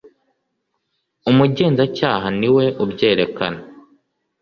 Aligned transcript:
Umugenzacyaha 1.29 2.27
niwe 2.39 2.65
ubyerekana. 2.83 3.59